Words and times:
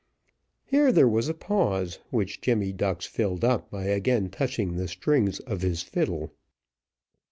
Here 0.65 0.91
there 0.91 1.07
was 1.07 1.29
a 1.29 1.33
pause, 1.35 1.99
which 2.09 2.41
Jemmy 2.41 2.73
Ducks 2.73 3.05
filled 3.05 3.43
up 3.43 3.69
by 3.69 3.83
again 3.83 4.29
touching 4.31 4.75
the 4.75 4.87
strings 4.87 5.39
of 5.41 5.61
his 5.61 5.83
fiddle. 5.83 6.33